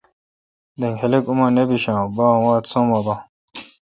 دینگ 0.79 0.95
خلق 1.01 1.23
اماں 1.31 1.51
نہ 1.55 1.63
بیش 1.69 1.85
باں 2.15 2.35
وات 2.43 2.63
سم 2.71 2.85
وا 2.91 2.99
باں 3.05 3.19